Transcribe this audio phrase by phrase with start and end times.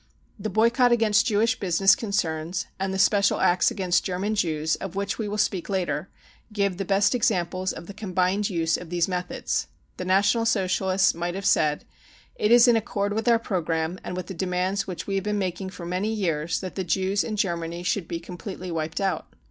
[0.39, 5.19] The boycott against Jewish business concerns and the special acts against German Jews, of which
[5.19, 6.09] we Will speak later,
[6.51, 9.67] give the best examples of the combined use of these methods.
[9.97, 11.85] The National Socialists might have said:
[12.33, 15.37] It is in accord with our programme and with the demands which we have been
[15.37, 19.27] making for many years that the Jews in Germany should be completely wiped out.